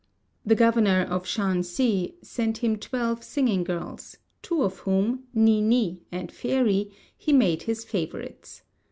[0.43, 6.31] The Governor of Shansi sent him twelve singing girls, two of whom, Ni ni and
[6.31, 8.63] Fairy, he made his favourites.